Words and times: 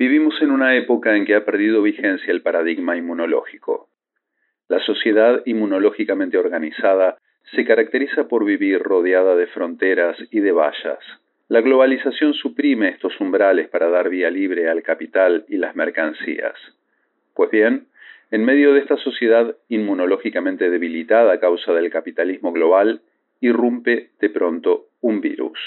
Vivimos 0.00 0.40
en 0.40 0.50
una 0.50 0.78
época 0.78 1.14
en 1.14 1.26
que 1.26 1.34
ha 1.34 1.44
perdido 1.44 1.82
vigencia 1.82 2.32
el 2.32 2.40
paradigma 2.40 2.96
inmunológico. 2.96 3.90
La 4.66 4.80
sociedad 4.80 5.42
inmunológicamente 5.44 6.38
organizada 6.38 7.18
se 7.54 7.66
caracteriza 7.66 8.26
por 8.26 8.46
vivir 8.46 8.82
rodeada 8.82 9.36
de 9.36 9.46
fronteras 9.48 10.16
y 10.30 10.40
de 10.40 10.52
vallas. 10.52 11.00
La 11.48 11.60
globalización 11.60 12.32
suprime 12.32 12.88
estos 12.88 13.20
umbrales 13.20 13.68
para 13.68 13.90
dar 13.90 14.08
vía 14.08 14.30
libre 14.30 14.70
al 14.70 14.82
capital 14.82 15.44
y 15.48 15.58
las 15.58 15.76
mercancías. 15.76 16.54
Pues 17.34 17.50
bien, 17.50 17.88
en 18.30 18.42
medio 18.42 18.72
de 18.72 18.80
esta 18.80 18.96
sociedad 18.96 19.54
inmunológicamente 19.68 20.70
debilitada 20.70 21.34
a 21.34 21.40
causa 21.40 21.74
del 21.74 21.90
capitalismo 21.90 22.52
global, 22.52 23.02
irrumpe 23.42 24.12
de 24.18 24.30
pronto 24.30 24.86
un 25.02 25.20
virus. 25.20 25.58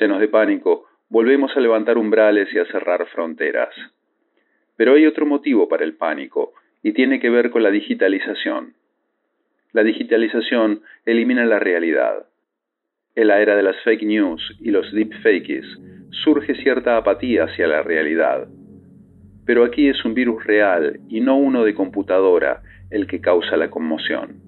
Llenos 0.00 0.18
de 0.18 0.28
pánico, 0.28 0.86
volvemos 1.08 1.56
a 1.56 1.60
levantar 1.60 1.98
umbrales 1.98 2.48
y 2.52 2.58
a 2.58 2.66
cerrar 2.66 3.06
fronteras. 3.06 3.74
Pero 4.76 4.94
hay 4.94 5.06
otro 5.06 5.26
motivo 5.26 5.68
para 5.68 5.84
el 5.84 5.94
pánico, 5.94 6.52
y 6.82 6.92
tiene 6.92 7.18
que 7.18 7.30
ver 7.30 7.50
con 7.50 7.64
la 7.64 7.72
digitalización. 7.72 8.74
La 9.72 9.82
digitalización 9.82 10.82
elimina 11.04 11.44
la 11.44 11.58
realidad. 11.58 12.26
En 13.16 13.26
la 13.26 13.40
era 13.40 13.56
de 13.56 13.64
las 13.64 13.76
fake 13.82 14.04
news 14.04 14.56
y 14.60 14.70
los 14.70 14.92
deepfakes 14.92 15.66
surge 16.10 16.54
cierta 16.62 16.96
apatía 16.96 17.44
hacia 17.44 17.66
la 17.66 17.82
realidad. 17.82 18.46
Pero 19.44 19.64
aquí 19.64 19.88
es 19.88 20.04
un 20.04 20.14
virus 20.14 20.44
real 20.44 21.00
y 21.08 21.20
no 21.20 21.36
uno 21.36 21.64
de 21.64 21.74
computadora 21.74 22.62
el 22.90 23.08
que 23.08 23.20
causa 23.20 23.56
la 23.56 23.68
conmoción. 23.68 24.45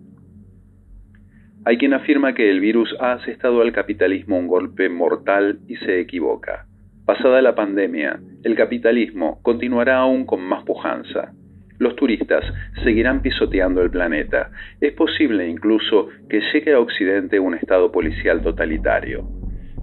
Hay 1.64 1.76
quien 1.76 1.92
afirma 1.92 2.34
que 2.34 2.50
el 2.50 2.60
virus 2.60 2.94
ha 3.00 3.12
asestado 3.12 3.60
al 3.60 3.72
capitalismo 3.72 4.38
un 4.38 4.46
golpe 4.46 4.88
mortal 4.88 5.58
y 5.66 5.76
se 5.76 6.00
equivoca. 6.00 6.66
Pasada 7.04 7.42
la 7.42 7.54
pandemia, 7.54 8.20
el 8.44 8.54
capitalismo 8.54 9.40
continuará 9.42 9.98
aún 9.98 10.24
con 10.24 10.40
más 10.42 10.64
pujanza. 10.64 11.32
Los 11.78 11.96
turistas 11.96 12.44
seguirán 12.84 13.22
pisoteando 13.22 13.82
el 13.82 13.90
planeta. 13.90 14.50
Es 14.80 14.92
posible 14.92 15.48
incluso 15.48 16.08
que 16.28 16.40
llegue 16.52 16.74
a 16.74 16.80
Occidente 16.80 17.38
un 17.38 17.54
estado 17.54 17.92
policial 17.92 18.42
totalitario. 18.42 19.28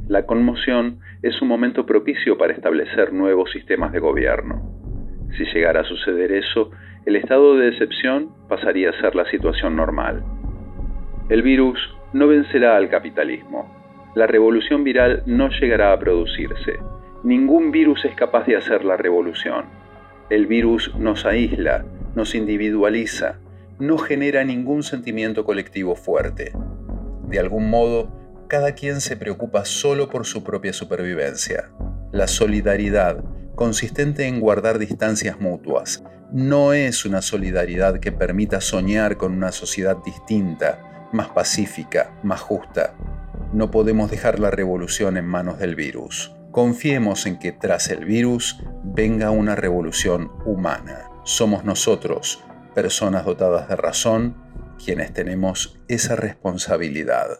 La 0.07 0.25
conmoción 0.25 0.99
es 1.23 1.41
un 1.41 1.47
momento 1.47 1.85
propicio 1.85 2.37
para 2.37 2.53
establecer 2.53 3.11
nuevos 3.11 3.51
sistemas 3.51 3.91
de 3.91 3.99
gobierno. 3.99 4.61
Si 5.37 5.45
llegara 5.45 5.81
a 5.81 5.85
suceder 5.85 6.31
eso, 6.31 6.69
el 7.05 7.15
estado 7.15 7.57
de 7.57 7.69
excepción 7.69 8.29
pasaría 8.47 8.89
a 8.89 9.01
ser 9.01 9.15
la 9.15 9.25
situación 9.31 9.75
normal. 9.75 10.23
El 11.27 11.41
virus 11.41 11.79
no 12.13 12.27
vencerá 12.27 12.77
al 12.77 12.87
capitalismo. 12.87 13.65
La 14.13 14.27
revolución 14.27 14.83
viral 14.83 15.23
no 15.25 15.49
llegará 15.49 15.91
a 15.91 15.97
producirse. 15.97 16.77
Ningún 17.23 17.71
virus 17.71 18.05
es 18.05 18.13
capaz 18.13 18.45
de 18.45 18.55
hacer 18.55 18.85
la 18.85 18.95
revolución. 18.95 19.65
El 20.29 20.45
virus 20.45 20.93
nos 20.99 21.25
aísla, 21.25 21.83
nos 22.13 22.35
individualiza, 22.35 23.39
no 23.79 23.97
genera 23.97 24.43
ningún 24.43 24.83
sentimiento 24.83 25.45
colectivo 25.45 25.95
fuerte. 25.95 26.51
De 27.27 27.39
algún 27.39 27.71
modo, 27.71 28.11
cada 28.47 28.73
quien 28.73 29.01
se 29.01 29.17
preocupa 29.17 29.65
solo 29.65 30.09
por 30.09 30.27
su 30.27 30.43
propia 30.43 30.73
supervivencia. 30.73 31.71
La 32.11 32.27
solidaridad, 32.27 33.23
consistente 33.55 34.27
en 34.27 34.39
guardar 34.39 34.77
distancias 34.77 35.41
mutuas, 35.41 36.03
no 36.31 36.73
es 36.73 37.03
una 37.03 37.23
solidaridad 37.23 37.99
que 37.99 38.11
permita 38.11 38.61
soñar 38.61 39.17
con 39.17 39.33
una 39.33 39.51
sociedad 39.51 39.97
distinta, 40.05 40.94
más 41.11 41.29
pacífica, 41.29 42.11
más 42.23 42.41
justa. 42.41 42.93
No 43.53 43.71
podemos 43.71 44.11
dejar 44.11 44.39
la 44.39 44.51
revolución 44.51 45.17
en 45.17 45.25
manos 45.25 45.59
del 45.59 45.75
virus. 45.75 46.35
Confiemos 46.51 47.25
en 47.25 47.37
que 47.37 47.51
tras 47.51 47.89
el 47.89 48.05
virus 48.05 48.61
venga 48.83 49.29
una 49.31 49.55
revolución 49.55 50.31
humana. 50.45 51.09
Somos 51.23 51.63
nosotros, 51.65 52.43
personas 52.73 53.25
dotadas 53.25 53.67
de 53.67 53.75
razón, 53.75 54.35
quienes 54.83 55.13
tenemos 55.13 55.79
esa 55.87 56.15
responsabilidad. 56.15 57.39